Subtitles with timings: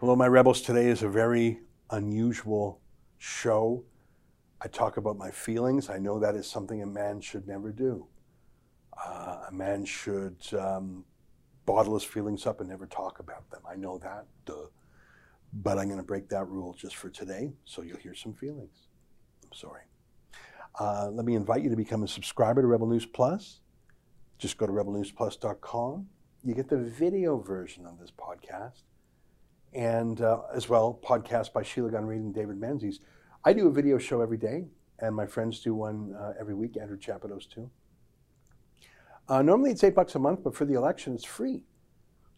[0.00, 0.60] Hello, my rebels.
[0.60, 2.82] Today is a very unusual
[3.16, 3.82] show.
[4.60, 5.88] I talk about my feelings.
[5.88, 8.06] I know that is something a man should never do.
[9.02, 11.02] Uh, a man should um,
[11.64, 13.62] bottle his feelings up and never talk about them.
[13.66, 14.66] I know that, duh.
[15.54, 18.88] But I'm going to break that rule just for today, so you'll hear some feelings.
[19.44, 19.84] I'm sorry.
[20.78, 23.60] Uh, let me invite you to become a subscriber to Rebel News Plus.
[24.36, 26.06] Just go to rebelnewsplus.com.
[26.44, 28.82] You get the video version of this podcast
[29.76, 33.00] and uh, as well podcast by Sheila Gunn Reid and David Menzies.
[33.44, 34.64] I do a video show every day,
[34.98, 36.78] and my friends do one uh, every week.
[36.80, 37.70] Andrew Chapados too.
[39.28, 41.62] Uh, normally it's eight bucks a month, but for the election it's free.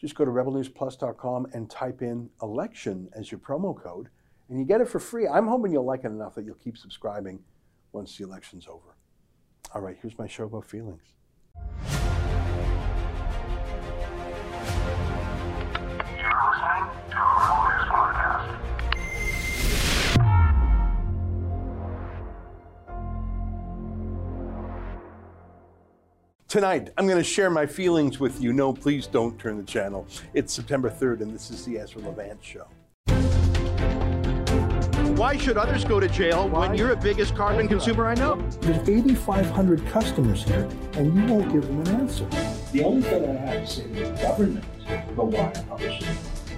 [0.00, 4.08] Just go to rebelnewsplus.com and type in election as your promo code,
[4.48, 5.28] and you get it for free.
[5.28, 7.40] I'm hoping you'll like it enough that you'll keep subscribing
[7.92, 8.96] once the election's over.
[9.74, 11.02] All right, here's my show about feelings.
[26.48, 28.54] Tonight, I'm going to share my feelings with you.
[28.54, 30.06] No, please don't turn the channel.
[30.32, 32.66] It's September 3rd, and this is the Ezra Levant Show.
[35.14, 38.36] Why should others go to jail when you're the biggest carbon consumer I know?
[38.62, 42.24] There's 8,500 customers here, and you won't give them an answer.
[42.72, 44.64] The only thing I have to say to the government
[45.10, 46.08] about why I publish it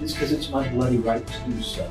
[0.01, 1.91] is because it's my bloody right to do so.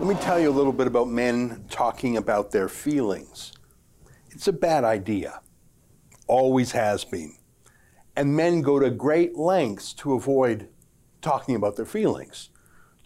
[0.00, 3.52] Let me tell you a little bit about men talking about their feelings.
[4.30, 5.42] It's a bad idea,
[6.26, 7.36] always has been.
[8.16, 10.70] And men go to great lengths to avoid
[11.20, 12.48] talking about their feelings.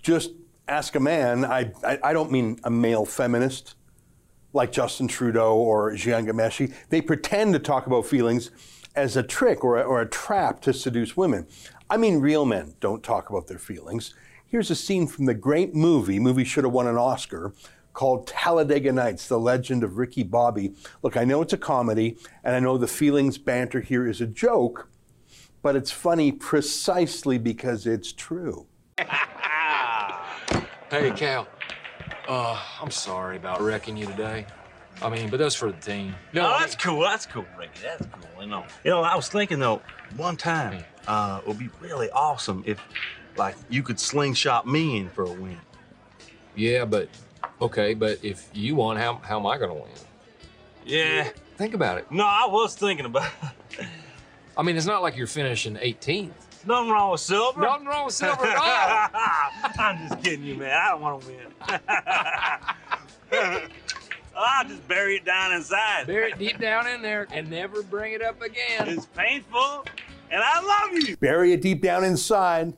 [0.03, 0.35] Just
[0.69, 3.75] ask a man, I, I, I don't mean a male feminist
[4.53, 6.73] like Justin Trudeau or Jian Ghomeshi.
[6.91, 8.53] They pretend to talk about feelings
[8.95, 11.49] as a trick or a, or a trap to seduce women.
[11.91, 14.15] I mean, real men don't talk about their feelings.
[14.55, 17.53] Here's a scene from the great movie, movie should have won an Oscar,
[17.93, 20.75] called Talladega Nights, The Legend of Ricky Bobby.
[21.03, 24.29] Look, I know it's a comedy, and I know the feelings banter here is a
[24.29, 24.89] joke,
[25.61, 28.69] but it's funny precisely because it's true.
[30.89, 31.49] Hey, Cal.
[32.29, 34.47] Uh, I'm sorry about wrecking you today.
[35.03, 36.15] I mean, but that's for the team.
[36.33, 37.01] No, that's cool.
[37.01, 37.81] That's cool, Ricky.
[37.83, 38.45] That's cool.
[38.45, 39.03] You know, you know.
[39.03, 39.83] I was thinking though,
[40.17, 42.81] one time, uh, it would be really awesome if,
[43.37, 45.59] like, you could slingshot me in for a win.
[46.57, 47.09] Yeah, but
[47.61, 49.89] okay, but if you won, how how am I gonna win?
[50.85, 51.29] Yeah.
[51.57, 52.11] Think about it.
[52.11, 53.31] No, I was thinking about.
[54.57, 56.31] I mean, it's not like you're finishing 18th.
[56.67, 57.61] Nothing wrong with silver.
[57.61, 59.73] Nothing wrong with silver at all.
[59.79, 60.71] I'm just kidding you, man.
[60.71, 61.53] I don't want to win.
[64.37, 66.07] I'll just bury it down inside.
[66.07, 68.89] Bury it deep down in there and never bring it up again.
[68.89, 69.85] It's painful,
[70.31, 71.17] and I love you.
[71.19, 72.73] Bury it deep down inside.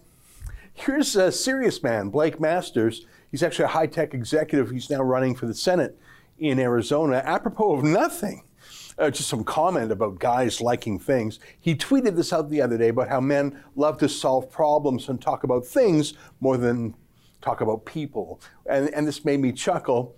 [0.79, 3.07] Here's a serious man, Blake Masters.
[3.31, 4.71] He's actually a high tech executive.
[4.71, 5.99] He's now running for the Senate
[6.39, 8.45] in Arizona, apropos of nothing.
[8.99, 11.41] Uh, just some comment about guys liking things.
[11.59, 15.21] He tweeted this out the other day about how men love to solve problems and
[15.21, 16.95] talk about things more than
[17.41, 18.39] talk about people.
[18.67, 20.15] And, and this made me chuckle.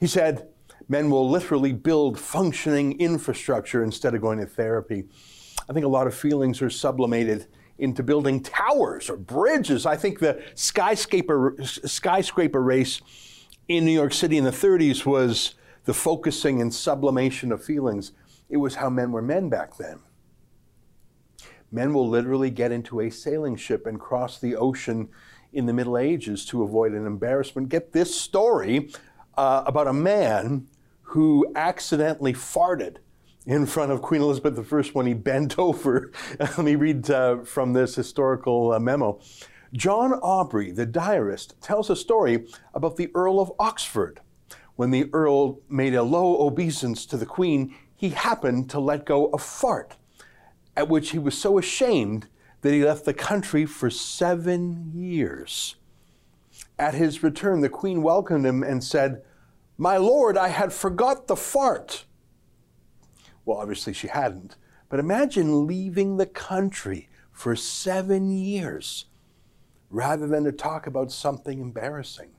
[0.00, 0.48] He said,
[0.88, 5.04] Men will literally build functioning infrastructure instead of going to therapy.
[5.68, 7.46] I think a lot of feelings are sublimated
[7.80, 9.86] into building towers or bridges.
[9.86, 13.00] I think the skyscraper, skyscraper race
[13.68, 15.54] in New York City in the 30s was
[15.84, 18.12] the focusing and sublimation of feelings.
[18.48, 20.00] It was how men were men back then.
[21.72, 25.08] Men will literally get into a sailing ship and cross the ocean
[25.52, 27.68] in the Middle Ages to avoid an embarrassment.
[27.68, 28.90] Get this story
[29.36, 30.66] uh, about a man
[31.02, 32.96] who accidentally farted
[33.46, 36.12] in front of Queen Elizabeth I when he bent over.
[36.38, 39.20] Let me read uh, from this historical uh, memo.
[39.72, 44.20] John Aubrey, the diarist, tells a story about the Earl of Oxford.
[44.74, 49.26] When the Earl made a low obeisance to the Queen, he happened to let go
[49.26, 49.96] a fart,
[50.76, 52.26] at which he was so ashamed
[52.62, 55.76] that he left the country for seven years.
[56.78, 59.22] At his return, the Queen welcomed him and said,
[59.76, 62.06] My lord, I had forgot the fart.
[63.50, 64.54] Well, obviously she hadn't.
[64.88, 69.06] But imagine leaving the country for seven years
[69.90, 72.30] rather than to talk about something embarrassing.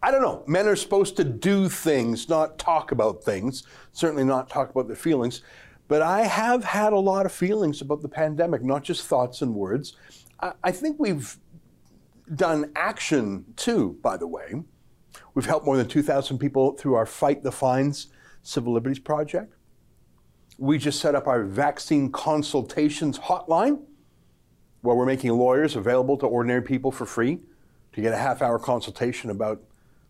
[0.00, 0.44] I don't know.
[0.46, 4.94] Men are supposed to do things, not talk about things, certainly not talk about their
[4.94, 5.42] feelings.
[5.88, 9.56] But I have had a lot of feelings about the pandemic, not just thoughts and
[9.56, 9.96] words.
[10.62, 11.36] I think we've
[12.36, 14.62] done action too, by the way.
[15.34, 18.06] We've helped more than 2,000 people through our Fight the Fines
[18.42, 19.52] Civil Liberties Project.
[20.58, 23.80] We just set up our vaccine consultations hotline
[24.82, 27.40] where we're making lawyers available to ordinary people for free
[27.94, 29.62] to get a half hour consultation about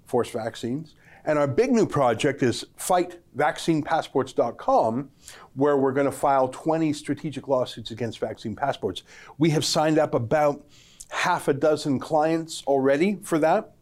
[0.04, 0.94] forced vaccines.
[1.24, 5.10] And our big new project is fightvaccinepassports.com,
[5.54, 9.04] where we're going to file 20 strategic lawsuits against vaccine passports.
[9.38, 10.66] We have signed up about
[11.08, 13.72] half a dozen clients already for that,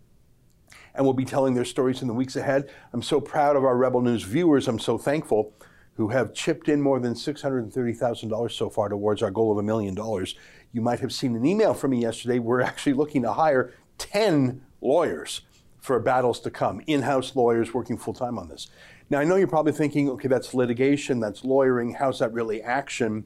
[0.95, 2.71] and we'll be telling their stories in the weeks ahead.
[2.93, 4.69] I'm so proud of our Rebel News viewers.
[4.69, 5.53] I'm so thankful
[5.97, 9.95] who have chipped in more than $630,000 so far towards our goal of a million
[9.95, 10.35] dollars.
[10.73, 12.39] You might have seen an email from me yesterday.
[12.39, 15.43] We're actually looking to hire 10 lawyers
[15.81, 18.69] for battles to come, in house lawyers working full time on this.
[19.11, 21.95] Now, I know you're probably thinking, okay, that's litigation, that's lawyering.
[21.95, 23.25] How's that really action?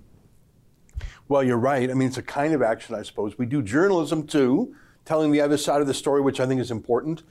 [1.29, 1.91] Well, you're right.
[1.91, 3.39] I mean, it's a kind of action, I suppose.
[3.39, 4.75] We do journalism too,
[5.05, 7.23] telling the other side of the story, which I think is important.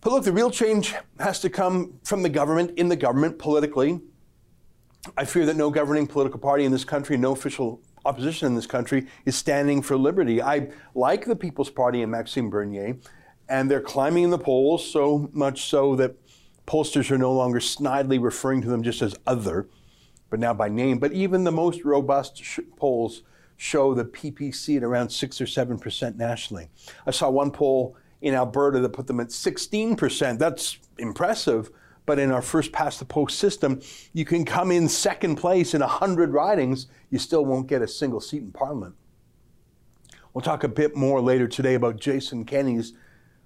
[0.00, 4.00] But look, the real change has to come from the government, in the government, politically.
[5.16, 8.66] I fear that no governing political party in this country, no official opposition in this
[8.66, 10.42] country is standing for liberty.
[10.42, 12.96] I like the People's Party and Maxime Bernier,
[13.48, 16.16] and they're climbing in the polls so much so that
[16.66, 19.68] pollsters are no longer snidely referring to them just as other
[20.30, 20.98] but now by name.
[20.98, 23.22] But even the most robust sh- polls
[23.56, 26.70] show the PPC at around 6 or 7% nationally.
[27.06, 30.38] I saw one poll in Alberta that put them at 16%.
[30.38, 31.70] That's impressive.
[32.10, 33.80] But in our first past the post system,
[34.12, 38.20] you can come in second place in 100 ridings, you still won't get a single
[38.20, 38.96] seat in Parliament.
[40.34, 42.94] We'll talk a bit more later today about Jason Kenney's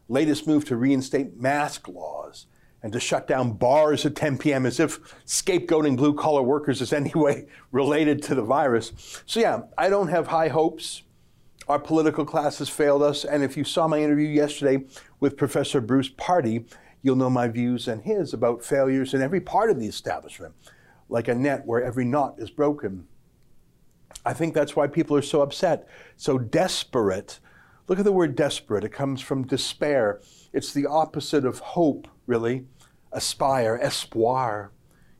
[0.08, 2.46] latest move to reinstate mask laws
[2.82, 4.64] and to shut down bars at 10 p.m.
[4.64, 8.92] as if scapegoating blue collar workers is any way related to the virus.
[9.26, 11.02] So, yeah, I don't have high hopes.
[11.68, 13.26] Our political class has failed us.
[13.26, 14.86] And if you saw my interview yesterday
[15.20, 16.64] with Professor Bruce Pardy,
[17.04, 20.54] you'll know my views and his about failures in every part of the establishment,
[21.10, 23.06] like a net where every knot is broken.
[24.24, 25.86] I think that's why people are so upset,
[26.16, 27.40] so desperate.
[27.88, 28.84] Look at the word desperate.
[28.84, 30.22] It comes from despair.
[30.54, 32.66] It's the opposite of hope, really
[33.12, 34.72] aspire, espoir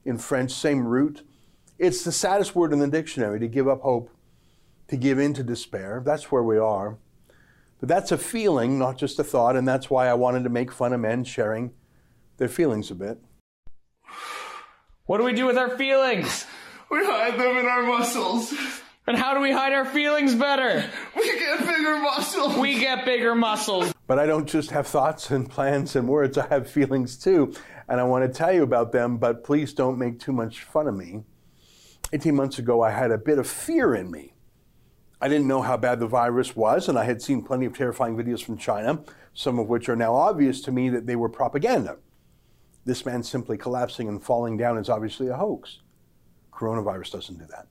[0.06, 1.22] in French, same root.
[1.78, 4.10] It's the saddest word in the dictionary to give up hope,
[4.88, 6.02] to give in to despair.
[6.04, 6.96] That's where we are.
[7.84, 10.72] But that's a feeling, not just a thought, and that's why I wanted to make
[10.72, 11.74] fun of men sharing
[12.38, 13.18] their feelings a bit.
[15.04, 16.46] What do we do with our feelings?
[16.90, 18.54] We hide them in our muscles.
[19.06, 20.82] And how do we hide our feelings better?
[21.14, 22.56] We get bigger muscles.
[22.56, 23.92] We get bigger muscles.
[24.06, 27.52] But I don't just have thoughts and plans and words, I have feelings too
[27.86, 30.86] and I want to tell you about them, but please don't make too much fun
[30.86, 31.24] of me.
[32.14, 34.33] 18 months ago, I had a bit of fear in me.
[35.24, 38.14] I didn't know how bad the virus was, and I had seen plenty of terrifying
[38.14, 41.96] videos from China, some of which are now obvious to me that they were propaganda.
[42.84, 45.78] This man simply collapsing and falling down is obviously a hoax.
[46.52, 47.66] Coronavirus doesn't do that.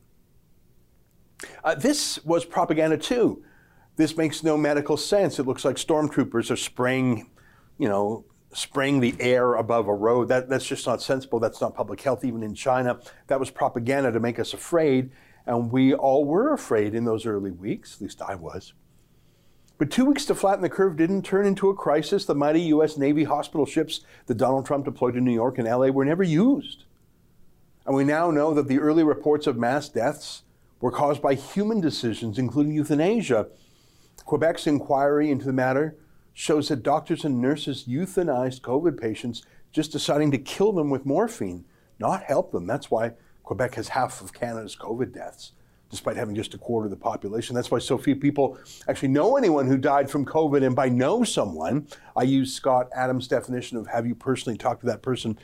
[1.64, 3.44] Uh, this was propaganda too.
[3.98, 5.38] This makes no medical sense.
[5.38, 7.30] It looks like stormtroopers are spraying,
[7.78, 10.28] you know, spraying the air above a road.
[10.30, 11.40] That, that's just not sensible.
[11.40, 13.00] That's not public health, even in China.
[13.28, 15.12] That was propaganda to make us afraid.
[15.46, 18.74] And we all were afraid in those early weeks, at least I was.
[19.78, 22.26] But two weeks to flatten the curve didn't turn into a crisis.
[22.26, 22.98] The mighty U.S.
[22.98, 25.92] Navy hospital ships that Donald Trump deployed to New York and L.A.
[25.92, 26.86] were never used.
[27.86, 30.44] And we now know that the early reports of mass deaths
[30.80, 33.48] were caused by human decisions, including euthanasia.
[34.26, 35.98] Quebec's inquiry into the matter
[36.34, 41.66] shows that doctors and nurses euthanized COVID patients just deciding to kill them with morphine,
[42.00, 42.68] not help them.
[42.68, 43.14] That's why
[43.54, 45.52] Quebec has half of Canada's COVID deaths,
[45.92, 47.54] despite having just a quarter of the population.
[47.54, 48.58] That's why so few people
[48.88, 50.66] actually know anyone who died from COVID.
[50.66, 54.88] And by know someone, I use Scott Adams' definition of have you personally talked to
[54.88, 55.38] that person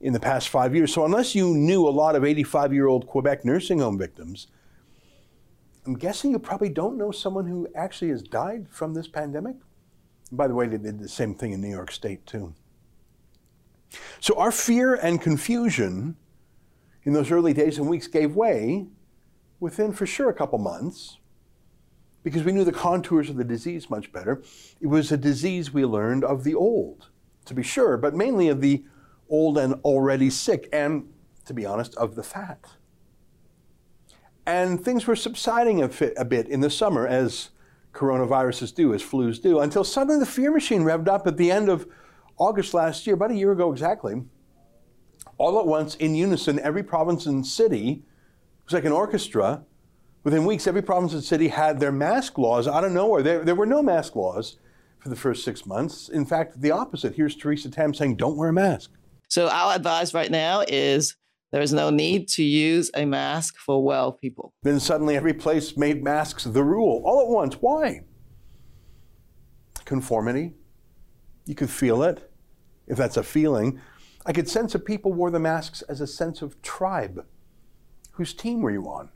[0.00, 0.94] in the past five years.
[0.94, 4.46] So unless you knew a lot of 85 year old Quebec nursing home victims,
[5.84, 9.56] I'm guessing you probably don't know someone who actually has died from this pandemic.
[10.32, 12.54] By the way, they did the same thing in New York State, too.
[14.20, 16.16] So our fear and confusion
[17.04, 18.86] in those early days and weeks gave way
[19.58, 21.18] within, for sure, a couple months
[22.22, 24.42] because we knew the contours of the disease much better.
[24.80, 27.08] It was a disease we learned of the old,
[27.46, 28.84] to be sure, but mainly of the
[29.28, 31.08] old and already sick, and,
[31.46, 32.64] to be honest, of the fat.
[34.46, 37.50] And things were subsiding a, a bit in the summer as
[37.92, 41.68] coronaviruses do, as flus do, until suddenly the fear machine revved up at the end
[41.68, 41.86] of
[42.36, 44.22] August last year, about a year ago exactly.
[45.40, 49.64] All at once, in unison, every province and city, it was like an orchestra.
[50.22, 53.22] Within weeks, every province and city had their mask laws out of nowhere.
[53.22, 54.58] There, there were no mask laws
[54.98, 56.10] for the first six months.
[56.10, 57.14] In fact, the opposite.
[57.14, 58.90] Here's Theresa Tam saying, don't wear a mask.
[59.28, 61.16] So, our advice right now is
[61.52, 64.52] There is no need to use a mask for well people.
[64.62, 67.54] Then suddenly every place made masks the rule all at once.
[67.54, 68.02] Why?
[69.84, 70.52] Conformity.
[71.46, 72.30] You could feel it,
[72.86, 73.80] if that's a feeling.
[74.26, 77.24] I could sense that people wore the masks as a sense of tribe.
[78.12, 79.10] Whose team were you on?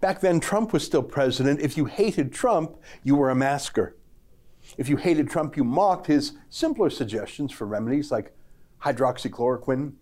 [0.00, 1.60] Back then, Trump was still president.
[1.60, 3.96] If you hated Trump, you were a masker.
[4.78, 8.34] If you hated Trump, you mocked his simpler suggestions for remedies like
[8.82, 9.92] hydroxychloroquine.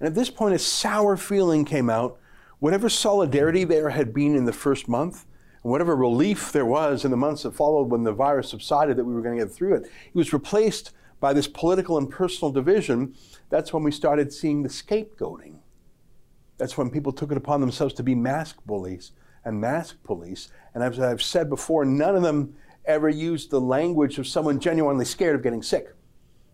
[0.00, 2.18] And at this point, a sour feeling came out.
[2.58, 5.26] Whatever solidarity there had been in the first month,
[5.62, 9.04] and whatever relief there was in the months that followed when the virus subsided that
[9.04, 12.52] we were going to get through it, it was replaced by this political and personal
[12.52, 13.14] division.
[13.48, 15.56] That's when we started seeing the scapegoating.
[16.58, 19.12] That's when people took it upon themselves to be mask bullies
[19.44, 20.48] and mask police.
[20.74, 22.54] And as I've said before, none of them
[22.84, 25.94] ever used the language of someone genuinely scared of getting sick.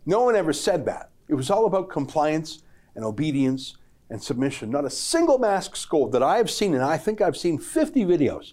[0.06, 1.10] No one ever said that.
[1.28, 2.62] It was all about compliance
[2.94, 3.76] and obedience
[4.10, 4.70] and submission.
[4.70, 8.04] Not a single mask scold that I have seen, and I think I've seen 50
[8.04, 8.52] videos.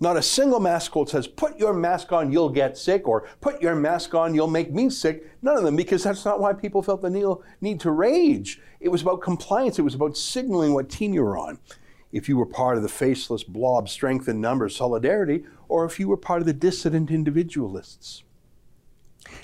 [0.00, 3.60] Not a single mask scold says, put your mask on, you'll get sick, or put
[3.60, 5.28] your mask on, you'll make me sick.
[5.42, 8.60] None of them, because that's not why people felt the need to rage.
[8.78, 11.58] It was about compliance, it was about signaling what team you were on.
[12.12, 16.08] If you were part of the faceless blob, strength in numbers, solidarity, or if you
[16.08, 18.22] were part of the dissident individualists.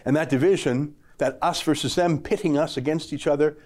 [0.04, 3.58] And that division, that us versus them, pitting us against each other,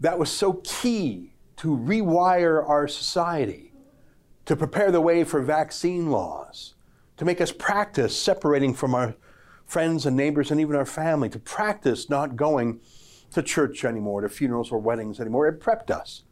[0.00, 3.63] that was so key to rewire our society,
[4.46, 6.74] to prepare the way for vaccine laws,
[7.16, 9.14] to make us practice separating from our
[9.66, 12.80] friends and neighbors and even our family, to practice not going
[13.32, 15.46] to church anymore, to funerals or weddings anymore.
[15.48, 16.22] It prepped us.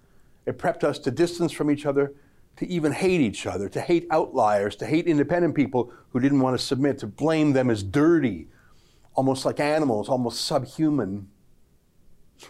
[0.45, 2.13] It prepped us to distance from each other,
[2.57, 6.59] to even hate each other, to hate outliers, to hate independent people who didn't want
[6.59, 8.49] to submit, to blame them as dirty,
[9.15, 11.29] almost like animals, almost subhuman.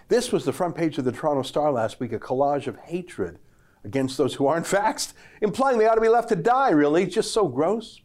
[0.09, 3.38] This was the front page of the Toronto Star last week, a collage of hatred
[3.85, 7.07] against those who aren't vaxxed, implying they ought to be left to die, really.
[7.07, 8.01] Just so gross.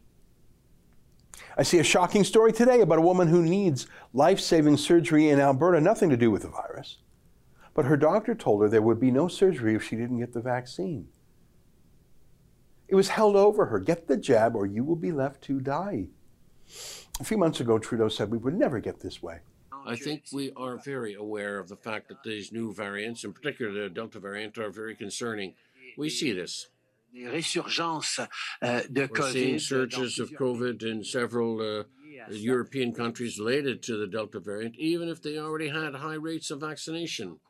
[1.56, 5.40] I see a shocking story today about a woman who needs life saving surgery in
[5.40, 6.98] Alberta, nothing to do with the virus.
[7.74, 10.40] But her doctor told her there would be no surgery if she didn't get the
[10.40, 11.08] vaccine.
[12.88, 16.06] It was held over her get the jab or you will be left to die.
[17.20, 19.40] A few months ago, Trudeau said we would never get this way.
[19.86, 23.72] I think we are very aware of the fact that these new variants, in particular
[23.72, 25.54] the Delta variant, are very concerning.
[25.98, 26.68] We see this.
[29.10, 31.84] We're seeing surges of COVID in several uh,
[32.30, 36.60] European countries related to the Delta variant, even if they already had high rates of
[36.60, 37.40] vaccination.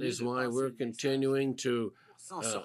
[0.00, 1.92] That is why we're continuing to
[2.32, 2.64] uh,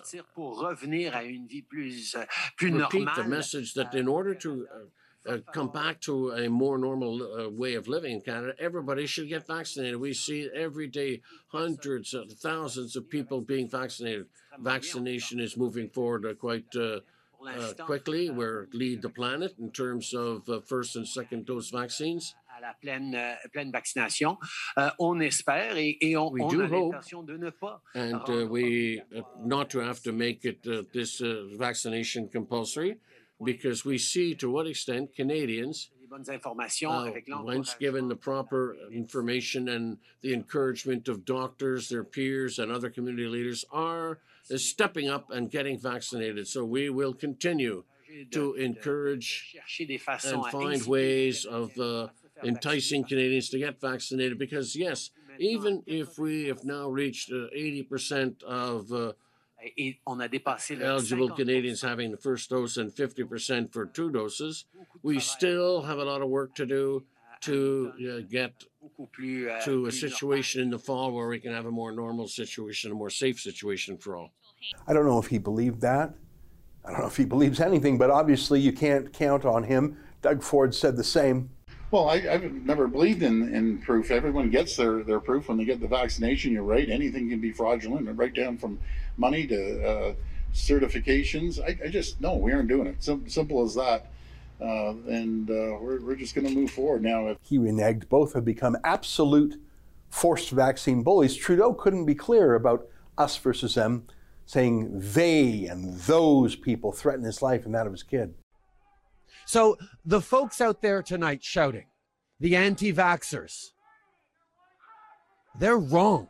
[2.60, 4.80] repeat the message that in order to uh,
[5.28, 9.30] uh, come back to a more normal uh, way of living in Canada, everybody should
[9.30, 9.98] get vaccinated.
[9.98, 14.28] We see every day hundreds of thousands of people being vaccinated.
[14.60, 17.00] Vaccination is moving forward uh, quite uh,
[17.48, 18.30] uh, quickly.
[18.30, 22.36] We're lead the planet in terms of uh, first and second dose vaccines.
[22.62, 24.38] la pleine, pleine vaccination.
[24.98, 27.82] on espère et, et on, we on do a l'intention de ne pas.
[27.94, 31.22] And uh, we uh, not to have to make it uh, this
[31.58, 32.98] vaccination compulsory
[33.44, 35.90] because we see to what extent Canadians,
[36.92, 42.90] uh, once given the proper information and the encouragement of doctors, their peers, and other
[42.90, 44.20] community leaders, are
[44.56, 46.48] stepping up and getting vaccinated.
[46.48, 47.84] So we will continue
[48.32, 49.56] to encourage
[50.24, 52.08] and find ways of uh,
[52.44, 58.42] enticing Canadians to get vaccinated because, yes, even if we have now reached uh, 80%
[58.44, 59.16] of
[60.82, 64.66] uh, eligible Canadians having the first dose and 50% for two doses.
[65.04, 67.04] We still have a lot of work to do
[67.42, 68.64] to uh, get
[69.00, 72.92] euh, to a situation in the fall where we can have a more normal situation,
[72.92, 74.32] a more safe situation for all.
[74.88, 76.14] I don't know if he believed that.
[76.86, 79.98] I don't know if he believes anything, but obviously you can't count on him.
[80.22, 81.50] Doug Ford said the same.
[81.92, 84.12] Well, I, have never believed in, in proof.
[84.12, 86.52] Everyone gets their, their proof when they get the vaccination.
[86.52, 86.90] You're right.
[86.90, 88.80] Anything can be fraudulent, right down from
[89.18, 90.14] money to uh,
[90.54, 91.60] certifications.
[91.62, 93.04] I, I, just no, we aren't doing it.
[93.04, 94.08] Sim- simple as that.
[94.60, 97.28] Uh, and uh, we're, we're just going to move forward now.
[97.28, 98.08] If- he reneged.
[98.08, 99.60] Both have become absolute
[100.10, 101.36] forced vaccine bullies.
[101.36, 104.08] Trudeau couldn't be clearer about us versus them,
[104.46, 108.34] saying they and those people threaten his life and that of his kid.
[109.46, 111.86] So the folks out there tonight shouting,
[112.40, 113.72] the anti vaxxers,
[115.60, 116.28] they're wrong.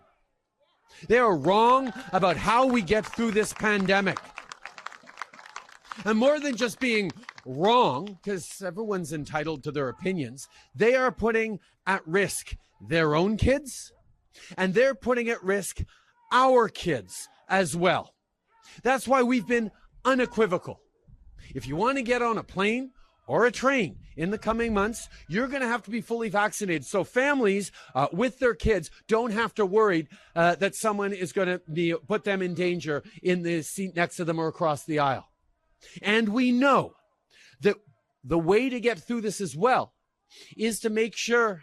[1.08, 4.20] They are wrong about how we get through this pandemic.
[6.04, 7.12] And more than just being
[7.46, 13.92] wrong, because everyone's entitled to their opinions, they are putting at risk their own kids
[14.58, 15.82] and they're putting at risk
[16.32, 18.14] our kids as well.
[18.84, 19.72] That's why we've been
[20.04, 20.82] unequivocal.
[21.54, 22.92] If you want to get on a plane
[23.28, 26.86] or a train in the coming months, you're going to have to be fully vaccinated.
[26.86, 31.48] So families uh, with their kids don't have to worry uh, that someone is going
[31.48, 35.00] to be put them in danger in the seat next to them or across the
[35.00, 35.28] aisle.
[36.02, 36.94] And we know
[37.62, 37.78] that
[38.24, 39.94] the way to get through this as well
[40.58, 41.62] is to make sure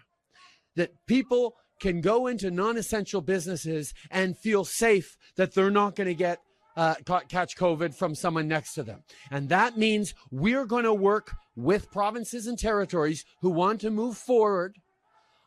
[0.76, 6.14] that people can go into non-essential businesses and feel safe that they're not going to
[6.14, 6.38] get
[6.76, 6.94] uh,
[7.28, 9.02] catch COVID from someone next to them.
[9.30, 14.16] And that means we're going to work with provinces and territories who want to move
[14.16, 14.76] forward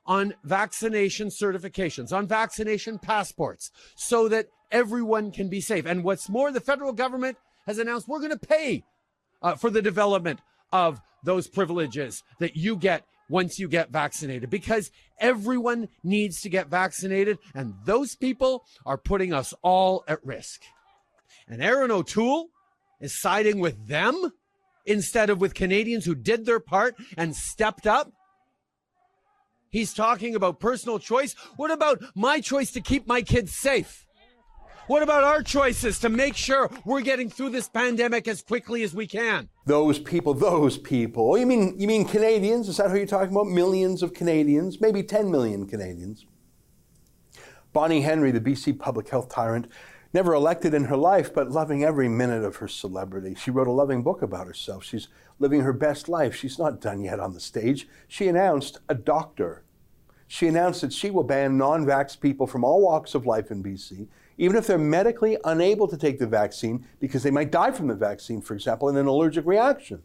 [0.05, 5.85] on vaccination certifications, on vaccination passports, so that everyone can be safe.
[5.85, 8.83] And what's more, the federal government has announced we're going to pay
[9.41, 14.91] uh, for the development of those privileges that you get once you get vaccinated because
[15.19, 20.61] everyone needs to get vaccinated and those people are putting us all at risk.
[21.47, 22.49] And Erin O'Toole
[22.99, 24.31] is siding with them
[24.85, 28.11] instead of with Canadians who did their part and stepped up.
[29.69, 31.35] He's talking about personal choice.
[31.57, 34.05] What about my choice to keep my kids safe?
[34.87, 38.93] What about our choices to make sure we're getting through this pandemic as quickly as
[38.93, 39.49] we can?
[39.65, 41.35] Those people, those people.
[41.37, 42.69] You mean you mean Canadians?
[42.69, 43.47] Is that who you're talking about?
[43.47, 46.27] Millions of Canadians, maybe 10 million Canadians.
[47.73, 49.67] Bonnie Henry, the BC public health tyrant,
[50.15, 53.35] never elected in her life, but loving every minute of her celebrity.
[53.35, 54.85] She wrote a loving book about herself.
[54.85, 56.33] She's living her best life.
[56.33, 57.85] She's not done yet on the stage.
[58.07, 59.65] She announced a doctor.
[60.25, 63.61] She announced that she will ban non vax people from all walks of life in
[63.61, 64.07] BC,
[64.37, 67.93] even if they're medically unable to take the vaccine because they might die from the
[67.93, 70.01] vaccine, for example, in an allergic reaction.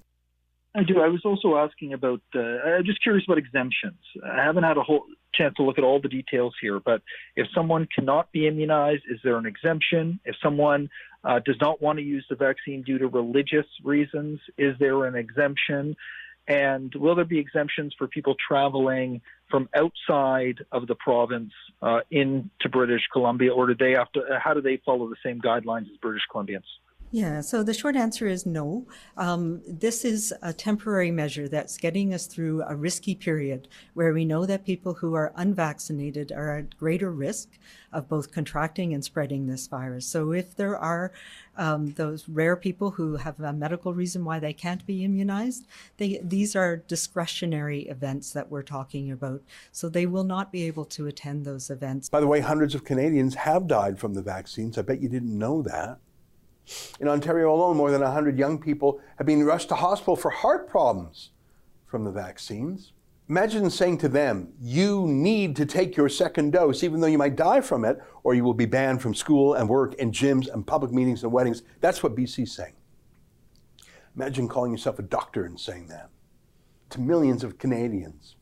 [0.75, 1.01] I do.
[1.01, 2.21] I was also asking about.
[2.35, 4.01] Uh, I'm just curious about exemptions.
[4.25, 5.05] I haven't had a whole
[5.41, 7.03] chance to look at all the details here, but
[7.37, 10.21] if someone cannot be immunized, is there an exemption?
[10.25, 10.91] If someone
[11.25, 15.15] uh, does not want to use the vaccine due to religious reasons, is there an
[15.15, 15.97] exemption?
[16.49, 22.69] And will there be exemptions for people traveling from outside of the province uh, into
[22.71, 24.23] British Columbia, or do they have to?
[24.43, 26.65] How do they follow the same guidelines as British Columbians?
[27.13, 28.87] Yeah, so the short answer is no.
[29.17, 34.25] Um, this is a temporary measure that's getting us through a risky period where we
[34.25, 37.49] know that people who are unvaccinated are at greater risk
[37.93, 40.07] of both contracting and spreading this virus.
[40.07, 41.11] So if there are
[41.57, 46.21] um, those rare people who have a medical reason why they can't be immunized, they,
[46.23, 49.43] these are discretionary events that we're talking about.
[49.73, 52.09] So they will not be able to attend those events.
[52.09, 54.79] By the way, hundreds of Canadians have died from the vaccines.
[54.79, 55.99] I bet you didn't know that.
[57.01, 60.69] In Ontario alone, more than 100 young people have been rushed to hospital for heart
[60.69, 61.31] problems
[61.87, 62.93] from the vaccines.
[63.29, 67.37] Imagine saying to them, you need to take your second dose, even though you might
[67.37, 70.67] die from it, or you will be banned from school and work and gyms and
[70.67, 71.63] public meetings and weddings.
[71.81, 72.75] That's what BC's saying.
[74.17, 76.11] Imagine calling yourself a doctor and saying that
[76.91, 78.37] to millions of Canadians.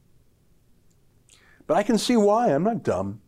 [1.67, 2.49] But I can see why.
[2.49, 3.21] I'm not dumb.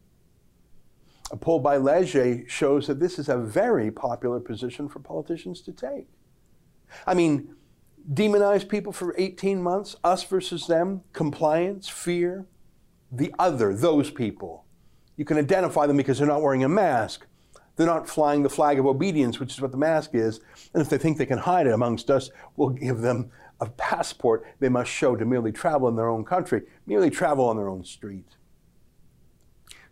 [1.31, 5.73] A poll by Leger shows that this is a very popular position for politicians to
[5.73, 6.09] take.
[7.07, 7.55] I mean,
[8.13, 12.47] demonize people for 18 months, us versus them, compliance, fear,
[13.13, 14.65] the other, those people.
[15.17, 17.27] You can identify them because they're not wearing a mask.
[17.77, 20.41] They're not flying the flag of obedience, which is what the mask is.
[20.75, 24.47] And if they think they can hide it amongst us, we'll give them a passport
[24.59, 27.85] they must show to merely travel in their own country, merely travel on their own
[27.85, 28.37] street.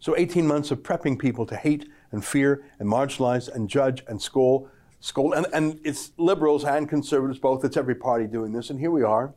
[0.01, 4.21] So 18 months of prepping people to hate and fear and marginalize and judge and
[4.21, 7.65] scold, scold, and, and it's liberals and conservatives both.
[7.65, 9.35] It's every party doing this, and here we are.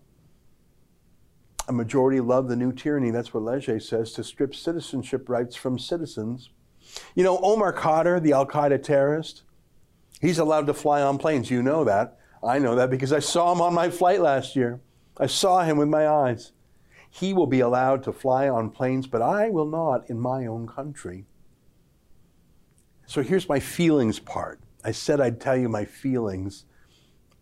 [1.67, 3.11] A majority love the new tyranny.
[3.11, 6.49] That's what Leger says to strip citizenship rights from citizens.
[7.15, 9.43] You know, Omar Khadr, the Al Qaeda terrorist,
[10.19, 11.49] he's allowed to fly on planes.
[11.49, 12.17] You know that.
[12.43, 14.81] I know that because I saw him on my flight last year.
[15.17, 16.51] I saw him with my eyes.
[17.13, 20.65] He will be allowed to fly on planes, but I will not in my own
[20.65, 21.25] country.
[23.05, 24.61] So here's my feelings part.
[24.83, 26.65] I said I'd tell you my feelings.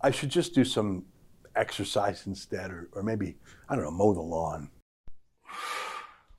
[0.02, 1.06] I should just do some
[1.56, 3.38] exercise instead, or, or maybe,
[3.70, 4.72] I don't know, mow the lawn.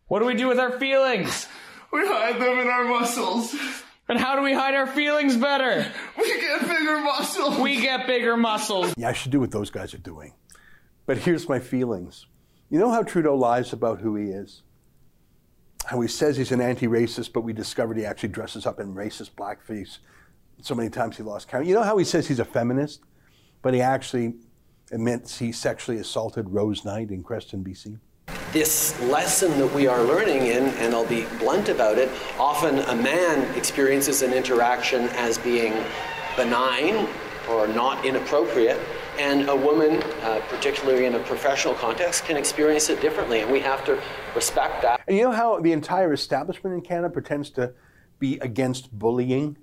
[0.08, 1.46] What do we do with our feelings?
[1.92, 3.54] We hide them in our muscles.
[4.08, 5.86] And how do we hide our feelings better?
[6.18, 7.58] We get bigger muscles.
[7.58, 8.92] We get bigger muscles.
[8.96, 10.34] Yeah, I should do what those guys are doing.
[11.06, 12.26] But here's my feelings.
[12.70, 14.62] You know how Trudeau lies about who he is?
[15.87, 18.94] How he says he's an anti racist, but we discovered he actually dresses up in
[18.94, 19.98] racist blackface
[20.62, 21.66] so many times he lost count.
[21.66, 23.00] You know how he says he's a feminist,
[23.62, 24.35] but he actually
[24.92, 27.98] admits he sexually assaulted Rose Knight in Creston, BC?
[28.52, 32.96] this lesson that we are learning in, and I'll be blunt about it, often a
[32.96, 35.72] man experiences an interaction as being
[36.37, 37.09] benign
[37.48, 38.80] or not inappropriate,
[39.20, 43.61] and a woman, uh, particularly in a professional context, can experience it differently, and we
[43.61, 44.00] have to
[44.35, 44.98] respect that.
[45.06, 47.74] And you know how the entire establishment in Canada pretends to
[48.18, 49.59] be against bullying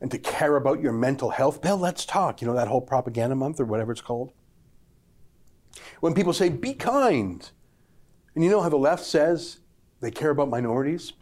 [0.00, 1.62] and to care about your mental health?
[1.62, 2.42] Bell, let's talk.
[2.42, 4.32] You know, that whole propaganda month or whatever it's called?
[6.00, 7.48] When people say, be kind.
[8.34, 9.60] And you know how the left says
[10.00, 11.12] they care about minorities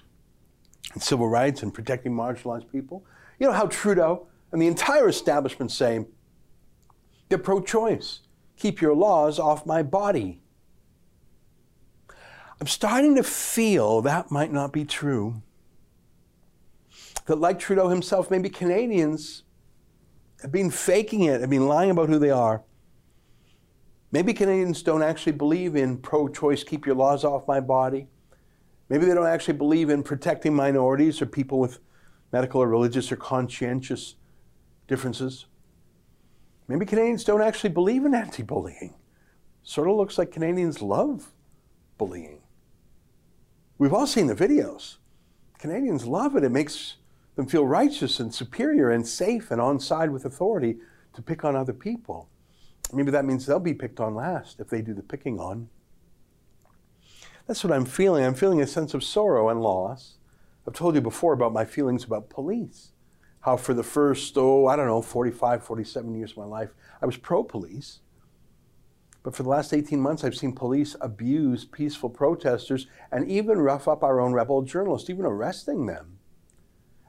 [0.95, 3.05] and civil rights and protecting marginalized people?
[3.39, 6.07] You know how Trudeau and the entire establishment say
[7.35, 8.21] they're pro choice.
[8.57, 10.41] Keep your laws off my body.
[12.61, 15.43] I'm starting to feel that might not be true.
[17.27, 19.43] That, like Trudeau himself, maybe Canadians
[20.43, 22.63] have been faking it, have been lying about who they are.
[24.13, 28.07] Maybe Canadians don't actually believe in pro choice, keep your laws off my body.
[28.89, 31.81] Maybe they don't actually believe in protecting minorities or people with
[32.31, 34.15] medical or religious or conscientious
[34.87, 35.47] differences.
[36.67, 38.95] Maybe Canadians don't actually believe in anti bullying.
[39.63, 41.33] Sort of looks like Canadians love
[41.99, 42.41] bullying.
[43.79, 44.97] We've all seen the videos.
[45.59, 46.45] Canadians love it.
[46.45, 46.97] It makes
[47.37, 50.77] them feel righteous and superior and safe and on side with authority
[51.15, 52.29] to pick on other people.
[52.93, 55.69] Maybe that means they'll be picked on last if they do the picking on.
[57.47, 58.25] That's what I'm feeling.
[58.25, 60.15] I'm feeling a sense of sorrow and loss.
[60.67, 62.93] I've told you before about my feelings about police.
[63.45, 66.71] How for the first, oh, I don't know, 45, 47 years of my life,
[67.03, 68.01] I was pro police.
[69.23, 73.87] But for the last 18 months, I've seen police abuse peaceful protesters and even rough
[73.87, 76.19] up our own rebel journalists, even arresting them.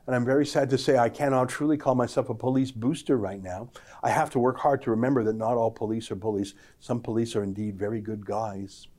[0.05, 3.41] And I'm very sad to say I cannot truly call myself a police booster right
[3.41, 3.69] now.
[4.03, 6.53] I have to work hard to remember that not all police are bullies.
[6.81, 8.89] Some police are indeed very good guys.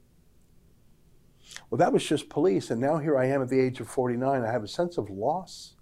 [1.68, 4.42] Well, that was just police, and now here I am at the age of 49.
[4.42, 5.75] I have a sense of loss,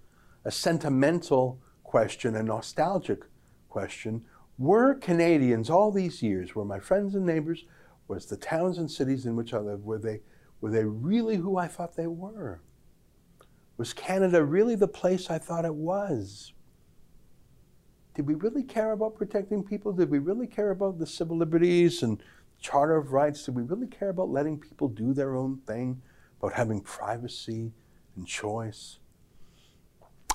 [0.44, 3.24] a sentimental question, a nostalgic
[3.68, 4.24] question
[4.59, 7.64] were Canadians all these years, were my friends and neighbors,
[8.07, 10.20] was the towns and cities in which I lived, were they,
[10.61, 12.61] were they really who I thought they were?
[13.76, 16.52] Was Canada really the place I thought it was?
[18.14, 19.92] Did we really care about protecting people?
[19.92, 22.22] Did we really care about the civil liberties and
[22.61, 23.44] Charter of Rights?
[23.44, 26.00] Did we really care about letting people do their own thing,
[26.38, 27.72] about having privacy
[28.14, 29.00] and choice?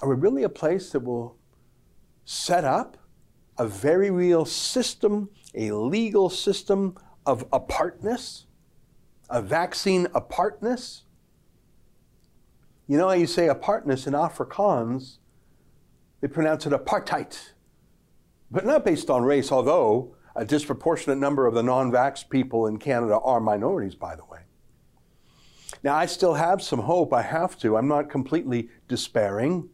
[0.01, 1.37] Are we really a place that will
[2.25, 2.97] set up
[3.57, 8.45] a very real system, a legal system of apartness,
[9.29, 11.03] a vaccine apartness.
[12.87, 15.17] You know how you say apartness in Afrikaans?
[16.21, 17.37] They pronounce it apartheid,
[18.49, 22.77] but not based on race, although a disproportionate number of the non vax people in
[22.77, 24.39] Canada are minorities, by the way.
[25.83, 27.13] Now, I still have some hope.
[27.13, 27.77] I have to.
[27.77, 29.69] I'm not completely despairing.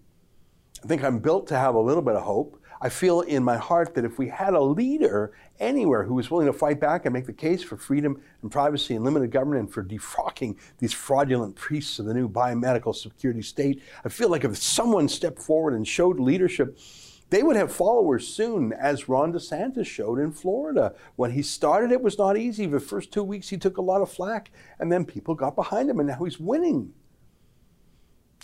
[0.86, 2.62] I think I'm built to have a little bit of hope.
[2.80, 6.46] I feel in my heart that if we had a leader anywhere who was willing
[6.46, 9.74] to fight back and make the case for freedom and privacy and limited government and
[9.74, 14.56] for defrocking these fraudulent priests of the new biomedical security state, I feel like if
[14.58, 16.78] someone stepped forward and showed leadership,
[17.32, 20.94] they would have followers soon, as Ron DeSantis showed in Florida.
[21.16, 22.68] When he started, it was not easy.
[22.68, 25.90] The first two weeks, he took a lot of flack, and then people got behind
[25.90, 26.94] him, and now he's winning.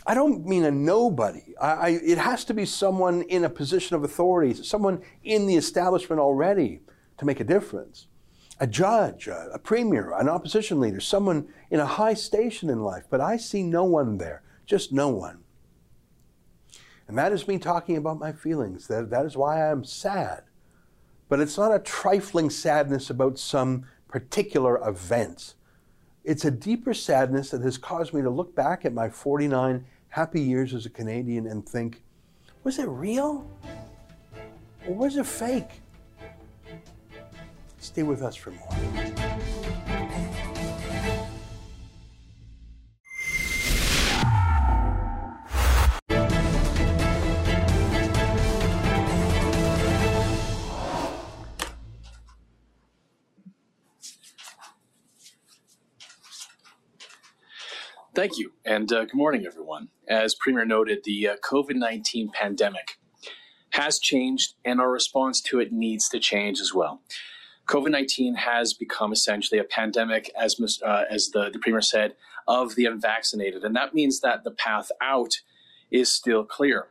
[0.06, 1.54] I don't mean a nobody.
[1.62, 5.56] I, I, it has to be someone in a position of authority, someone in the
[5.56, 6.82] establishment already
[7.18, 8.08] to make a difference.
[8.60, 13.06] A judge, a, a premier, an opposition leader, someone in a high station in life.
[13.10, 15.44] But I see no one there, just no one.
[17.08, 18.88] And that is me talking about my feelings.
[18.88, 20.44] That, that is why I'm sad.
[21.28, 25.56] But it's not a trifling sadness about some particular event.
[26.24, 30.42] It's a deeper sadness that has caused me to look back at my 49 happy
[30.42, 32.04] years as a Canadian and think,
[32.64, 33.50] was it real?
[34.88, 35.82] Or was it fake?
[37.80, 39.11] Stay with us for more.
[58.22, 59.88] Thank you, and uh, good morning, everyone.
[60.08, 63.00] As Premier noted, the uh, COVID 19 pandemic
[63.72, 67.02] has changed, and our response to it needs to change as well.
[67.68, 70.56] COVID 19 has become essentially a pandemic, as,
[70.86, 72.14] uh, as the, the Premier said,
[72.48, 75.38] of the unvaccinated, and that means that the path out
[75.90, 76.90] is still clear.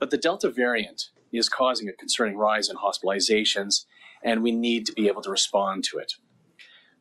[0.00, 3.84] But the Delta variant is causing a concerning rise in hospitalizations,
[4.20, 6.14] and we need to be able to respond to it.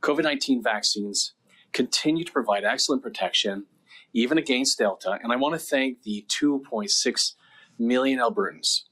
[0.01, 1.33] COVID 19 vaccines
[1.75, 3.65] continue to provide excellent protection,
[4.13, 5.19] even against Delta.
[5.21, 7.33] And I want to thank the 2.6
[7.77, 8.83] million Albertans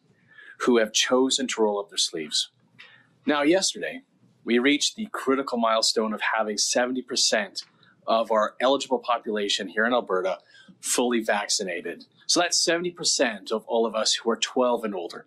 [0.59, 2.51] who have chosen to roll up their sleeves.
[3.25, 4.01] Now, yesterday,
[4.43, 7.63] we reached the critical milestone of having 70%
[8.05, 10.39] of our eligible population here in Alberta
[10.81, 12.03] fully vaccinated.
[12.27, 15.25] So that's 70% of all of us who are 12 and older.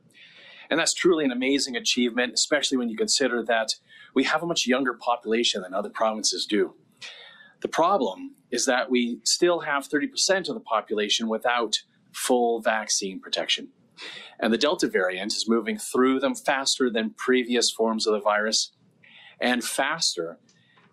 [0.69, 3.77] And that's truly an amazing achievement, especially when you consider that
[4.15, 6.75] we have a much younger population than other provinces do.
[7.61, 11.79] The problem is that we still have 30% of the population without
[12.13, 13.69] full vaccine protection.
[14.39, 18.73] And the Delta variant is moving through them faster than previous forms of the virus
[19.41, 20.39] and faster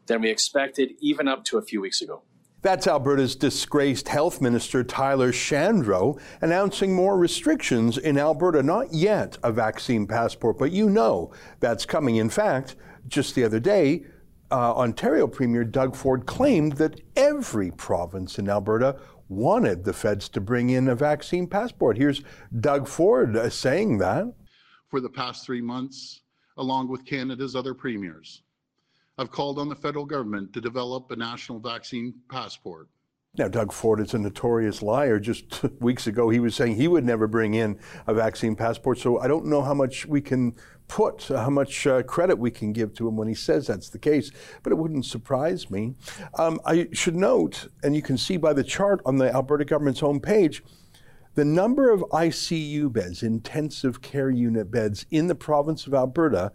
[0.07, 2.23] than we expected, even up to a few weeks ago.
[2.61, 8.63] That's Alberta's disgraced health minister, Tyler Shandro, announcing more restrictions in Alberta.
[8.63, 12.15] Not yet a vaccine passport, but you know that's coming.
[12.15, 12.77] In fact,
[13.09, 14.05] just the other day,
[14.53, 20.39] uh, Ontario Premier Doug Ford claimed that every province in Alberta wanted the feds to
[20.39, 21.97] bring in a vaccine passport.
[21.97, 22.21] Here's
[22.59, 24.31] Doug Ford uh, saying that.
[24.89, 26.21] For the past three months,
[26.57, 28.43] along with Canada's other premiers,
[29.17, 32.89] I've called on the federal government to develop a national vaccine passport.
[33.35, 35.19] Now, Doug Ford is a notorious liar.
[35.19, 38.99] Just weeks ago, he was saying he would never bring in a vaccine passport.
[38.99, 40.55] So I don't know how much we can
[40.87, 43.99] put, how much uh, credit we can give to him when he says that's the
[43.99, 45.95] case, but it wouldn't surprise me.
[46.37, 50.01] Um, I should note, and you can see by the chart on the Alberta government's
[50.01, 50.61] homepage,
[51.35, 56.51] the number of ICU beds, intensive care unit beds in the province of Alberta,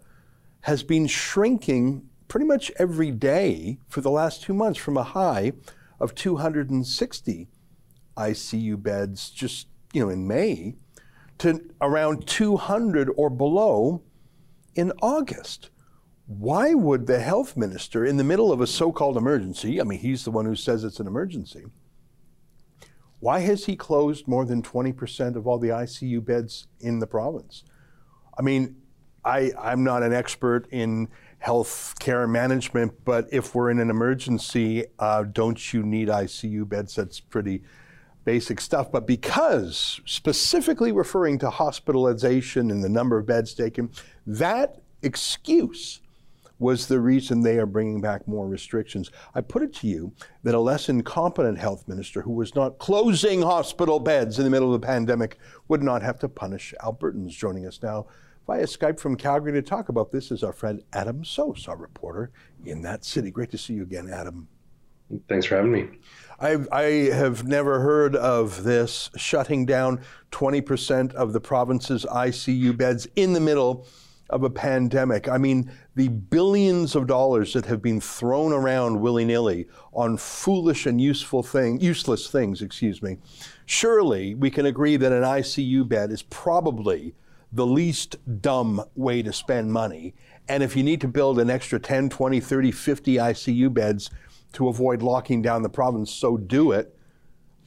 [0.61, 5.51] has been shrinking pretty much every day for the last two months from a high
[5.99, 7.47] of 260
[8.17, 10.75] ICU beds just you know in May
[11.39, 14.01] to around 200 or below
[14.75, 15.69] in August.
[16.25, 19.99] Why would the health minister, in the middle of a so called emergency, I mean,
[19.99, 21.65] he's the one who says it's an emergency,
[23.19, 27.63] why has he closed more than 20% of all the ICU beds in the province?
[28.37, 28.77] I mean,
[29.25, 34.85] I, I'm not an expert in health care management, but if we're in an emergency,
[34.99, 36.95] uh, don't you need ICU beds?
[36.95, 37.63] That's pretty
[38.29, 38.91] basic stuff.
[38.91, 43.89] But because specifically referring to hospitalization and the number of beds taken,
[44.27, 46.01] that excuse
[46.59, 49.09] was the reason they are bringing back more restrictions.
[49.33, 50.13] I put it to you
[50.43, 54.71] that a less incompetent health minister who was not closing hospital beds in the middle
[54.75, 57.31] of the pandemic would not have to punish Albertans.
[57.31, 58.05] Joining us now
[58.45, 62.29] via Skype from Calgary to talk about this is our friend Adam Soos, our reporter
[62.63, 63.31] in that city.
[63.31, 64.47] Great to see you again, Adam.
[65.27, 65.87] Thanks for having me.
[66.41, 73.07] I've, I have never heard of this shutting down 20% of the province's ICU beds
[73.15, 73.85] in the middle
[74.29, 75.27] of a pandemic.
[75.27, 81.01] I mean, the billions of dollars that have been thrown around willy-nilly on foolish and
[81.01, 83.17] useful thing, useless things, excuse me.
[83.65, 87.15] Surely we can agree that an ICU bed is probably
[87.51, 90.13] the least dumb way to spend money.
[90.47, 94.09] And if you need to build an extra 10, 20, 30, 50 ICU beds
[94.53, 96.95] to avoid locking down the province, so do it.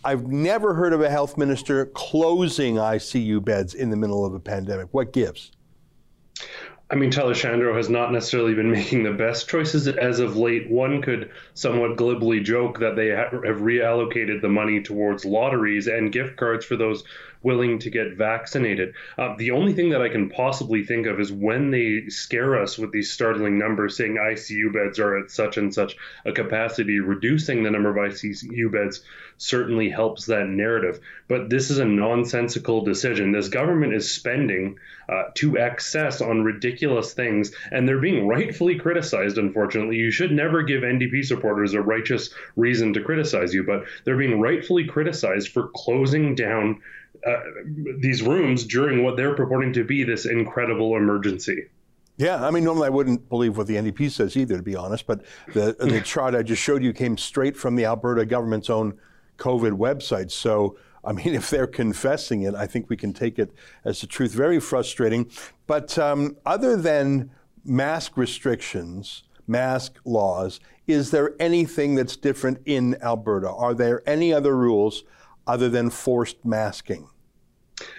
[0.05, 4.40] I've never heard of a health minister closing ICU beds in the middle of a
[4.40, 4.88] pandemic.
[4.90, 5.53] What gives?
[6.90, 10.71] I mean, Tyler Shandro has not necessarily been making the best choices as of late.
[10.71, 16.37] One could somewhat glibly joke that they have reallocated the money towards lotteries and gift
[16.37, 17.05] cards for those
[17.42, 18.94] willing to get vaccinated.
[19.18, 22.78] Uh, the only thing that I can possibly think of is when they scare us
[22.78, 27.62] with these startling numbers saying ICU beds are at such and such a capacity, reducing
[27.62, 29.02] the number of ICU beds
[29.38, 31.00] certainly helps that narrative.
[31.28, 33.33] But this is a nonsensical decision.
[33.33, 34.78] This government is spending
[35.09, 39.96] uh, to excess on ridiculous things, and they're being rightfully criticized, unfortunately.
[39.96, 44.40] You should never give NDP supporters a righteous reason to criticize you, but they're being
[44.40, 46.81] rightfully criticized for closing down
[47.26, 47.40] uh,
[47.98, 51.68] these rooms during what they're purporting to be this incredible emergency.
[52.16, 55.06] Yeah, I mean, normally I wouldn't believe what the NDP says either, to be honest.
[55.06, 58.98] But the the chart I just showed you came straight from the Alberta government's own
[59.38, 60.30] COVID website.
[60.30, 63.52] So, I mean, if they're confessing it, I think we can take it
[63.85, 64.32] as the truth.
[64.32, 65.30] Very frustrating.
[65.66, 67.30] But um, other than
[67.64, 73.50] mask restrictions, mask laws, is there anything that's different in Alberta?
[73.50, 75.04] Are there any other rules
[75.46, 77.08] other than forced masking?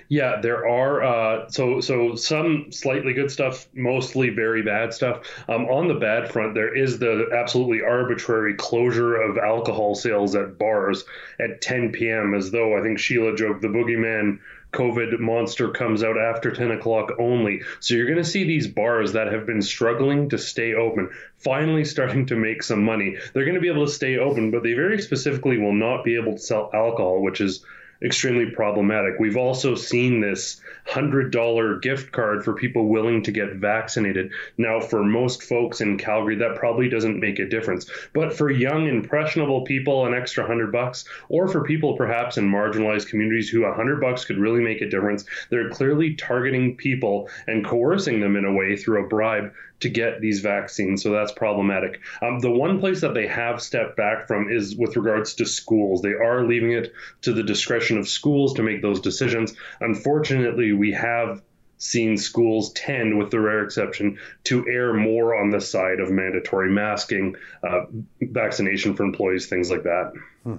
[0.08, 1.04] Yeah, there are.
[1.04, 5.28] Uh, so so some slightly good stuff, mostly very bad stuff.
[5.50, 10.60] Um, on the bad front, there is the absolutely arbitrary closure of alcohol sales at
[10.60, 11.04] bars
[11.40, 12.34] at 10 p.m.
[12.36, 14.40] As though I think Sheila joked the boogeyman
[14.74, 17.62] COVID monster comes out after 10 o'clock only.
[17.80, 21.86] So you're going to see these bars that have been struggling to stay open finally
[21.86, 23.18] starting to make some money.
[23.34, 26.16] They're going to be able to stay open, but they very specifically will not be
[26.16, 27.64] able to sell alcohol, which is
[28.04, 29.20] extremely problematic.
[29.20, 34.32] We've also seen this $100 gift card for people willing to get vaccinated.
[34.58, 37.90] Now, for most folks in Calgary, that probably doesn't make a difference.
[38.14, 43.08] But for young, impressionable people, an extra 100 bucks, or for people perhaps in marginalized
[43.08, 48.20] communities who 100 bucks could really make a difference, they're clearly targeting people and coercing
[48.20, 49.54] them in a way through a bribe
[49.84, 51.04] to get these vaccines.
[51.04, 52.00] So that's problematic.
[52.22, 56.02] Um, the one place that they have stepped back from is with regards to schools.
[56.02, 56.94] They are leaving it
[57.24, 59.54] to the discretion of schools to make those decisions.
[59.82, 61.42] Unfortunately, we have
[61.80, 66.72] seen schools tend, with the rare exception, to err more on the side of mandatory
[66.72, 67.82] masking, uh,
[68.22, 70.14] vaccination for employees, things like that.
[70.44, 70.56] Hmm.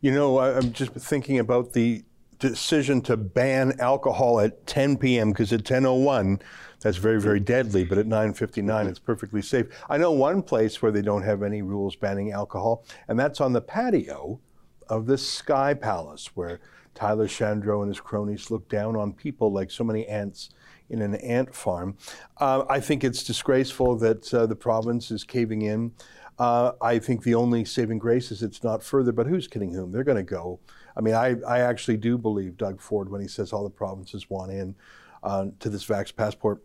[0.00, 2.02] You know, I'm just thinking about the
[2.40, 5.30] decision to ban alcohol at 10 p.m.
[5.30, 6.40] because at 10:01
[6.82, 9.66] that's very, very deadly, but at 9.59, it's perfectly safe.
[9.88, 13.52] I know one place where they don't have any rules banning alcohol, and that's on
[13.52, 14.40] the patio
[14.88, 16.60] of the Sky Palace, where
[16.94, 20.50] Tyler Shandro and his cronies look down on people like so many ants
[20.90, 21.96] in an ant farm.
[22.38, 25.92] Uh, I think it's disgraceful that uh, the province is caving in.
[26.38, 29.92] Uh, I think the only saving grace is it's not further, but who's kidding whom?
[29.92, 30.60] They're going to go.
[30.96, 34.28] I mean, I, I actually do believe Doug Ford when he says all the provinces
[34.28, 34.74] want in
[35.22, 36.62] uh, to this Vax passport.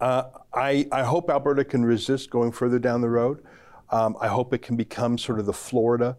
[0.00, 3.42] Uh, I, I hope Alberta can resist going further down the road.
[3.90, 6.16] Um, I hope it can become sort of the Florida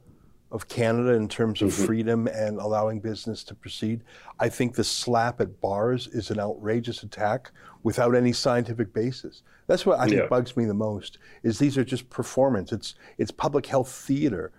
[0.51, 1.85] of Canada in terms of mm-hmm.
[1.85, 4.03] freedom and allowing business to proceed.
[4.39, 9.41] I think the slap at bars is an outrageous attack without any scientific basis.
[9.65, 10.27] That's what I think yeah.
[10.27, 11.17] bugs me the most.
[11.41, 12.71] Is these are just performance.
[12.71, 14.51] It's it's public health theater.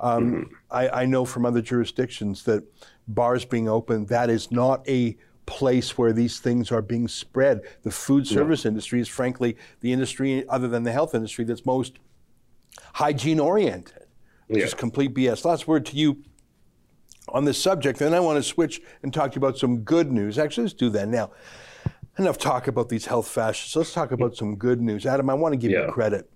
[0.00, 0.54] Um, mm-hmm.
[0.70, 2.64] I, I know from other jurisdictions that
[3.06, 7.62] bars being open that is not a place where these things are being spread.
[7.82, 8.70] The food service yeah.
[8.70, 11.98] industry is, frankly, the industry, other than the health industry, that's most
[12.94, 14.06] hygiene oriented,
[14.46, 14.66] which yeah.
[14.66, 15.44] is complete BS.
[15.44, 16.22] Last word to you
[17.28, 17.98] on this subject.
[17.98, 20.38] Then I want to switch and talk to you about some good news.
[20.38, 21.30] Actually, let's do that now.
[22.18, 23.74] Enough talk about these health fascists.
[23.74, 25.04] Let's talk about some good news.
[25.04, 25.86] Adam, I want to give yeah.
[25.86, 26.30] you credit.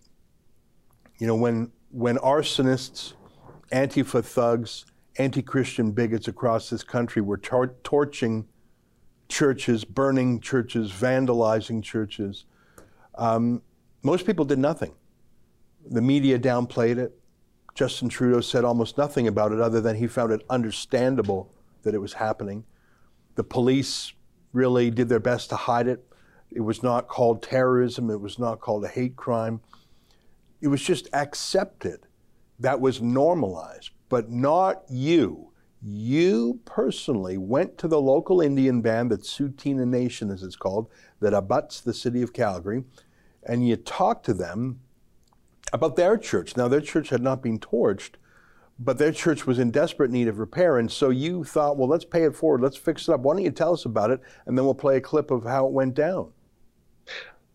[1.18, 3.14] You know, when when arsonists,
[3.73, 4.87] Antifa thugs,
[5.18, 8.47] anti-Christian bigots across this country were tor- torching
[9.28, 12.44] churches, burning churches, vandalizing churches.
[13.14, 13.62] Um,
[14.02, 14.94] most people did nothing.
[15.90, 17.18] The media downplayed it.
[17.74, 21.98] Justin Trudeau said almost nothing about it other than he found it understandable that it
[21.98, 22.64] was happening.
[23.36, 24.12] The police
[24.52, 26.04] really did their best to hide it.
[26.50, 29.60] It was not called terrorism, it was not called a hate crime.
[30.60, 32.00] It was just accepted.
[32.58, 39.22] That was normalized, but not you you personally went to the local Indian band, that
[39.22, 40.88] Tsuut'ina Nation, as it's called,
[41.20, 42.84] that abuts the city of Calgary,
[43.44, 44.80] and you talked to them
[45.72, 46.56] about their church.
[46.56, 48.12] Now, their church had not been torched,
[48.78, 50.78] but their church was in desperate need of repair.
[50.78, 53.20] And so you thought, well, let's pay it forward, let's fix it up.
[53.20, 54.20] Why don't you tell us about it?
[54.46, 56.32] And then we'll play a clip of how it went down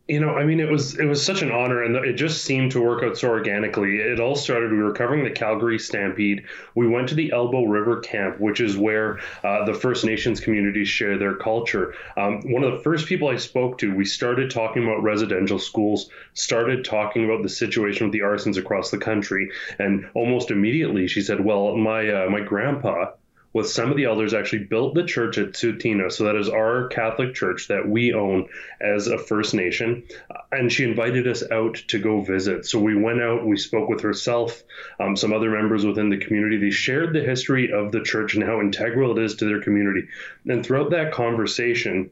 [0.07, 2.73] you know, I mean, it was it was such an honor, and it just seemed
[2.73, 3.99] to work out so organically.
[3.99, 4.71] It all started.
[4.71, 6.43] We were covering the Calgary Stampede.
[6.75, 10.89] We went to the Elbow River Camp, which is where uh, the First Nations communities
[10.89, 11.93] share their culture.
[12.17, 16.09] Um, one of the first people I spoke to, we started talking about residential schools,
[16.33, 21.21] started talking about the situation with the arsons across the country, and almost immediately she
[21.21, 23.11] said, "Well, my uh, my grandpa."
[23.53, 26.11] With some of the elders actually built the church at Tsuut'ina.
[26.11, 28.49] So that is our Catholic church that we own
[28.81, 30.03] as a First Nation.
[30.51, 32.65] And she invited us out to go visit.
[32.65, 34.63] So we went out, we spoke with herself,
[34.99, 36.57] um, some other members within the community.
[36.57, 40.07] They shared the history of the church and how integral it is to their community.
[40.47, 42.09] And throughout that conversation,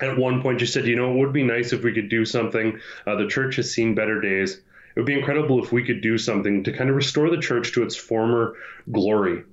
[0.00, 2.24] at one point, she said, You know, it would be nice if we could do
[2.24, 2.80] something.
[3.06, 4.54] Uh, the church has seen better days.
[4.96, 7.72] It would be incredible if we could do something to kind of restore the church
[7.72, 8.56] to its former
[8.90, 9.44] glory.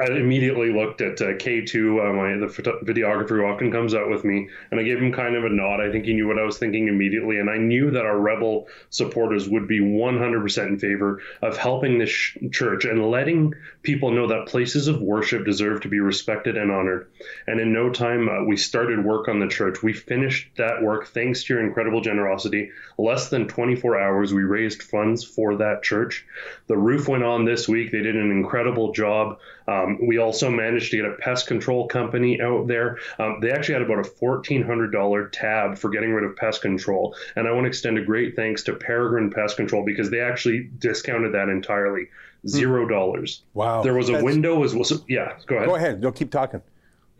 [0.00, 2.46] I immediately looked at uh, K2, uh, my the
[2.84, 5.80] videographer who often comes out with me, and I gave him kind of a nod.
[5.80, 8.66] I think he knew what I was thinking immediately, and I knew that our rebel
[8.88, 14.28] supporters would be 100% in favor of helping this sh- church and letting people know
[14.28, 17.10] that places of worship deserve to be respected and honored.
[17.46, 19.82] And in no time, uh, we started work on the church.
[19.82, 22.70] We finished that work thanks to your incredible generosity.
[22.96, 26.24] Less than 24 hours, we raised funds for that church.
[26.68, 27.92] The roof went on this week.
[27.92, 29.38] They did an incredible job.
[29.70, 32.98] Um, we also managed to get a pest control company out there.
[33.20, 37.14] Um, they actually had about a $1,400 tab for getting rid of pest control.
[37.36, 40.68] And I want to extend a great thanks to Peregrine Pest Control because they actually
[40.78, 42.08] discounted that entirely.
[42.48, 43.42] Zero dollars.
[43.54, 43.82] Wow.
[43.82, 44.24] There was a That's...
[44.24, 44.84] window as well.
[44.84, 45.68] So, yeah, go ahead.
[45.68, 46.00] Go ahead.
[46.00, 46.62] Don't keep talking.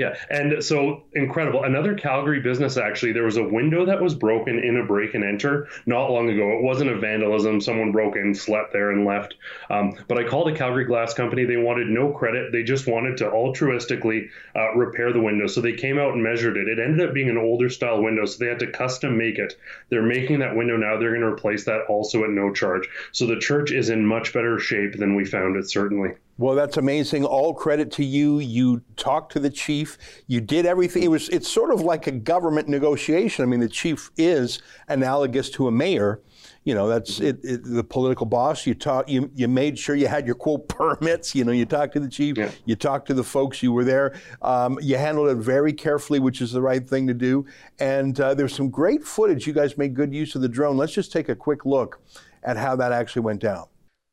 [0.00, 1.64] Yeah, and so incredible.
[1.64, 5.22] Another Calgary business actually, there was a window that was broken in a break and
[5.22, 6.52] enter not long ago.
[6.52, 9.34] It wasn't a vandalism; someone broke in, slept there, and left.
[9.68, 11.44] Um, but I called a Calgary Glass Company.
[11.44, 12.50] They wanted no credit.
[12.50, 15.46] They just wanted to altruistically uh, repair the window.
[15.46, 16.66] So they came out and measured it.
[16.66, 19.58] It ended up being an older style window, so they had to custom make it.
[19.90, 20.98] They're making that window now.
[20.98, 22.88] They're going to replace that also at no charge.
[23.12, 25.68] So the church is in much better shape than we found it.
[25.68, 26.12] Certainly.
[26.40, 27.26] Well, that's amazing.
[27.26, 28.38] All credit to you.
[28.38, 29.98] You talked to the chief.
[30.26, 31.02] You did everything.
[31.02, 33.42] It was it's sort of like a government negotiation.
[33.42, 36.22] I mean, the chief is analogous to a mayor.
[36.64, 38.66] You know, that's it, it the political boss.
[38.66, 41.34] You talk you you made sure you had your quote permits.
[41.34, 42.38] You know, you talked to the chief.
[42.38, 42.50] Yeah.
[42.64, 43.62] You talked to the folks.
[43.62, 44.18] You were there.
[44.40, 47.44] Um, you handled it very carefully, which is the right thing to do.
[47.78, 49.46] And uh, there's some great footage.
[49.46, 50.78] You guys made good use of the drone.
[50.78, 52.00] Let's just take a quick look
[52.42, 53.66] at how that actually went down.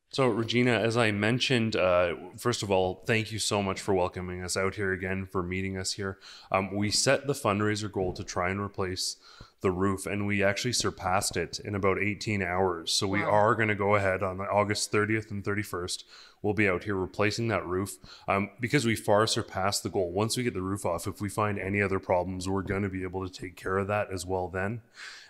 [0.10, 4.42] So, Regina, as I mentioned, uh, first of all, thank you so much for welcoming
[4.42, 6.18] us out here again, for meeting us here.
[6.50, 9.18] Um, we set the fundraiser goal to try and replace
[9.62, 12.94] the roof, and we actually surpassed it in about 18 hours.
[12.94, 16.04] So, we are going to go ahead on August 30th and 31st.
[16.42, 20.12] We'll be out here replacing that roof um, because we far surpassed the goal.
[20.12, 22.90] Once we get the roof off, if we find any other problems, we're going to
[22.90, 24.82] be able to take care of that as well then.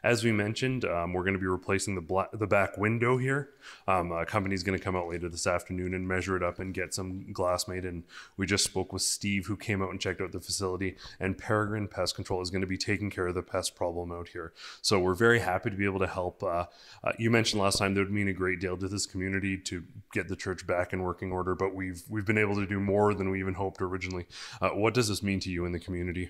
[0.03, 3.49] As we mentioned, um, we're going to be replacing the black, the back window here.
[3.87, 6.73] Um, a company's going to come out later this afternoon and measure it up and
[6.73, 7.83] get some glass made.
[7.83, 8.03] And
[8.37, 10.95] we just spoke with Steve, who came out and checked out the facility.
[11.19, 14.29] And Peregrine Pest Control is going to be taking care of the pest problem out
[14.29, 14.53] here.
[14.81, 16.43] So we're very happy to be able to help.
[16.43, 16.65] Uh,
[17.03, 19.83] uh, you mentioned last time that would mean a great deal to this community to
[20.13, 23.13] get the church back in working order, but we've we've been able to do more
[23.13, 24.25] than we even hoped originally.
[24.61, 26.29] Uh, what does this mean to you in the community?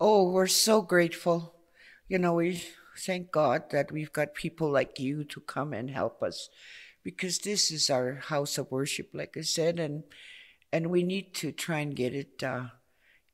[0.00, 1.54] Oh, we're so grateful.
[2.08, 2.62] You know, we
[3.06, 6.50] thank God that we've got people like you to come and help us
[7.04, 10.02] because this is our house of worship, like I said, and
[10.72, 12.66] and we need to try and get it uh,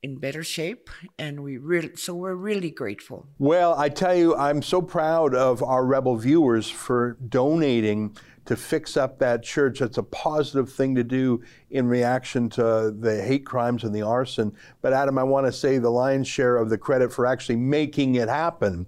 [0.05, 0.91] in better shape.
[1.19, 3.27] And we really, so we're really grateful.
[3.39, 8.17] Well, I tell you, I'm so proud of our Rebel viewers for donating
[8.47, 9.79] to fix up that church.
[9.79, 14.55] That's a positive thing to do in reaction to the hate crimes and the arson.
[14.83, 18.17] But Adam, I want to say the lion's share of the credit for actually making
[18.17, 18.87] it happen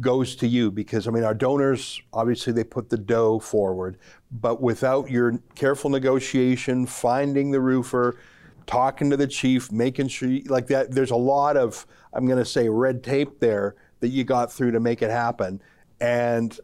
[0.00, 3.98] goes to you because I mean our donors obviously they put the dough forward,
[4.32, 8.18] but without your careful negotiation, finding the roofer,
[8.66, 12.38] talking to the chief, making sure you, like that there's a lot of I'm going
[12.38, 15.60] to say red tape there that you got through to make it happen
[16.00, 16.58] and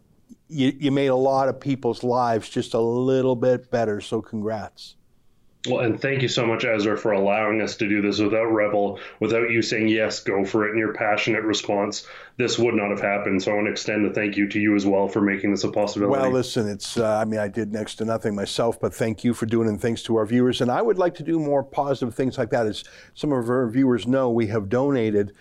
[0.51, 4.96] you, you made a lot of people's lives just a little bit better so congrats.
[5.68, 8.98] Well, and thank you so much, Ezra, for allowing us to do this without Rebel,
[9.20, 12.07] without you saying, yes, go for it, and your passionate response.
[12.38, 13.42] This would not have happened.
[13.42, 15.62] So I want to extend a thank you to you as well for making this
[15.64, 16.18] a possibility.
[16.18, 19.34] Well, listen, it's, uh, I mean, I did next to nothing myself, but thank you
[19.34, 20.62] for doing it, and thanks to our viewers.
[20.62, 22.66] And I would like to do more positive things like that.
[22.66, 22.82] As
[23.12, 25.34] some of our viewers know, we have donated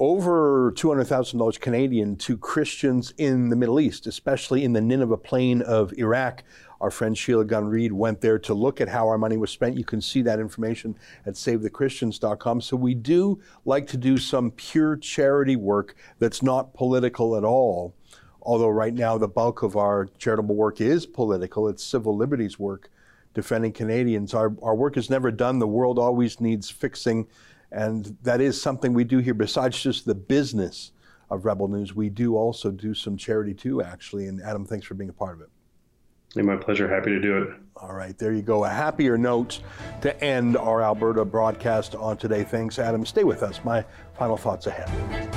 [0.00, 5.92] over $200,000 Canadian to Christians in the Middle East, especially in the Nineveh plain of
[5.98, 6.42] Iraq.
[6.80, 9.76] Our friend Sheila Gunn Reid went there to look at how our money was spent.
[9.76, 12.60] You can see that information at savethechristians.com.
[12.60, 17.94] So we do like to do some pure charity work that's not political at all.
[18.42, 22.90] Although right now the bulk of our charitable work is political, it's civil liberties work
[23.32, 24.32] defending Canadians.
[24.32, 25.58] Our, our work is never done.
[25.58, 27.26] The world always needs fixing.
[27.74, 30.92] And that is something we do here besides just the business
[31.28, 31.92] of Rebel News.
[31.92, 34.28] We do also do some charity too, actually.
[34.28, 36.44] And Adam, thanks for being a part of it.
[36.44, 36.88] my pleasure.
[36.88, 37.48] Happy to do it.
[37.76, 38.64] All right, there you go.
[38.64, 39.60] A happier note
[40.02, 42.44] to end our Alberta broadcast on today.
[42.44, 43.04] Thanks, Adam.
[43.04, 43.58] Stay with us.
[43.64, 43.84] My
[44.16, 45.33] final thoughts ahead.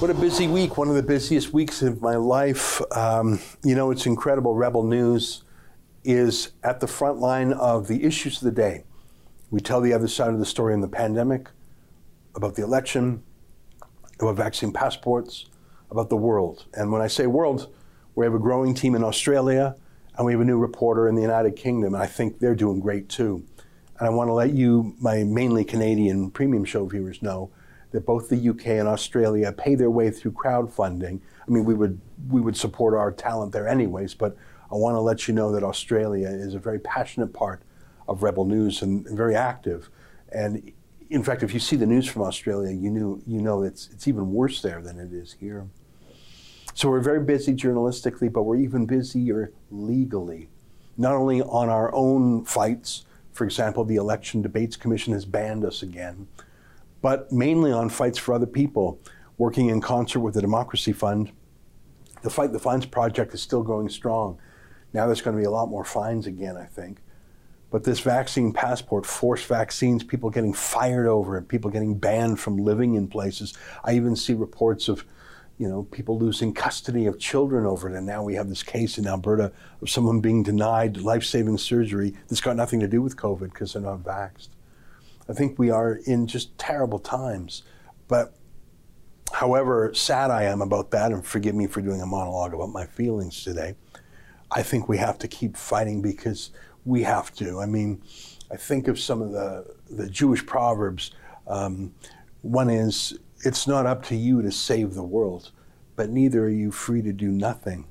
[0.00, 2.80] What a busy week, one of the busiest weeks of my life.
[2.96, 4.54] Um, you know, it's incredible.
[4.54, 5.44] Rebel News
[6.04, 8.84] is at the front line of the issues of the day.
[9.50, 11.50] We tell the other side of the story in the pandemic,
[12.34, 13.22] about the election,
[14.18, 15.50] about vaccine passports,
[15.90, 16.64] about the world.
[16.72, 17.70] And when I say world,
[18.14, 19.76] we have a growing team in Australia
[20.16, 21.92] and we have a new reporter in the United Kingdom.
[21.92, 23.44] And I think they're doing great too.
[23.98, 27.50] And I want to let you, my mainly Canadian premium show viewers, know
[27.92, 31.20] that both the UK and Australia pay their way through crowdfunding.
[31.46, 34.36] I mean, we would we would support our talent there anyways, but
[34.70, 37.62] I want to let you know that Australia is a very passionate part
[38.06, 39.90] of Rebel News and, and very active.
[40.32, 40.72] And
[41.08, 44.06] in fact, if you see the news from Australia, you knew you know it's it's
[44.06, 45.68] even worse there than it is here.
[46.74, 50.48] So we're very busy journalistically, but we're even busier legally.
[50.96, 55.82] Not only on our own fights, for example, the Election Debates Commission has banned us
[55.82, 56.28] again
[57.02, 59.00] but mainly on fights for other people,
[59.38, 61.32] working in concert with the Democracy Fund
[62.22, 64.38] The Fight the Fines project is still going strong.
[64.92, 66.98] Now there's going to be a lot more fines again, I think.
[67.70, 72.58] But this vaccine passport, forced vaccines, people getting fired over it, people getting banned from
[72.58, 73.56] living in places.
[73.84, 75.04] I even see reports of,
[75.56, 77.96] you know, people losing custody of children over it.
[77.96, 82.40] And now we have this case in Alberta of someone being denied life-saving surgery that's
[82.40, 84.48] got nothing to do with COVID because they're not vaxxed.
[85.30, 87.62] I think we are in just terrible times.
[88.08, 88.34] But
[89.32, 92.86] however sad I am about that, and forgive me for doing a monologue about my
[92.86, 93.76] feelings today,
[94.50, 96.50] I think we have to keep fighting because
[96.84, 97.60] we have to.
[97.60, 98.02] I mean,
[98.50, 101.12] I think of some of the, the Jewish proverbs.
[101.46, 101.94] Um,
[102.42, 105.52] one is, it's not up to you to save the world,
[105.94, 107.86] but neither are you free to do nothing.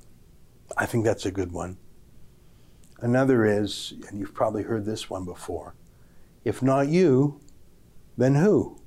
[0.78, 1.78] I think that's a good one.
[3.00, 5.76] Another is, and you've probably heard this one before,
[6.44, 7.42] if not you,
[8.18, 8.82] then who?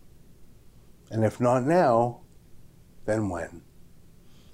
[1.10, 2.20] And if not now,
[3.04, 3.62] then when?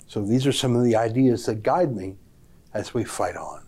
[0.07, 2.17] So these are some of the ideas that guide me
[2.75, 3.67] as we fight on.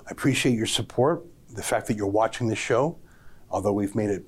[0.00, 2.98] I appreciate your support, the fact that you're watching this show.
[3.50, 4.26] Although we've made it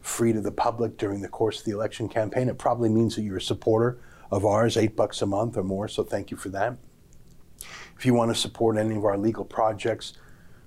[0.00, 3.22] free to the public during the course of the election campaign, it probably means that
[3.22, 6.48] you're a supporter of ours, eight bucks a month or more, so thank you for
[6.50, 6.76] that.
[7.96, 10.14] If you want to support any of our legal projects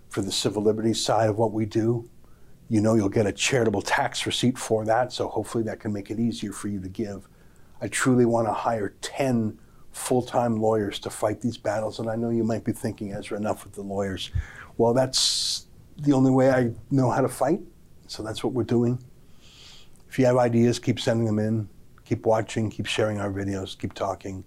[0.09, 2.09] for the civil liberties side of what we do,
[2.69, 6.09] you know you'll get a charitable tax receipt for that, so hopefully that can make
[6.09, 7.27] it easier for you to give.
[7.81, 9.57] I truly want to hire 10
[9.91, 11.99] full-time lawyers to fight these battles.
[11.99, 14.31] And I know you might be thinking, Ezra, enough with the lawyers.
[14.77, 17.59] Well, that's the only way I know how to fight.
[18.07, 19.03] So that's what we're doing.
[20.09, 21.69] If you have ideas, keep sending them in.
[22.05, 24.43] Keep watching, keep sharing our videos, keep talking.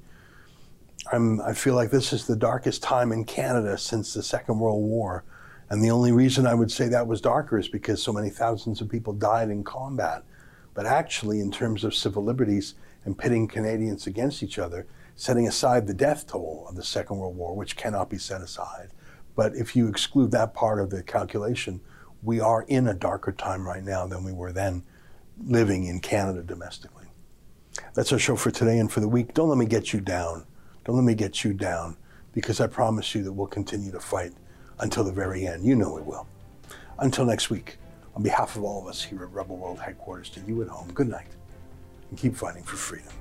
[1.13, 4.83] I'm, I feel like this is the darkest time in Canada since the Second World
[4.83, 5.25] War.
[5.69, 8.81] And the only reason I would say that was darker is because so many thousands
[8.81, 10.23] of people died in combat.
[10.75, 14.87] But actually, in terms of civil liberties and pitting Canadians against each other,
[15.17, 18.91] setting aside the death toll of the Second World War, which cannot be set aside.
[19.35, 21.81] But if you exclude that part of the calculation,
[22.23, 24.83] we are in a darker time right now than we were then
[25.45, 27.07] living in Canada domestically.
[27.95, 29.35] That's our show for today and for the week.
[29.35, 30.47] Don't let me get you down.
[30.85, 31.97] Don't let me get you down
[32.33, 34.33] because I promise you that we'll continue to fight
[34.79, 35.65] until the very end.
[35.65, 36.27] You know it will.
[36.99, 37.79] Until next week,
[38.15, 40.91] on behalf of all of us here at Rebel World Headquarters, to you at home,
[40.93, 41.27] good night
[42.11, 43.13] and keep fighting for freedom.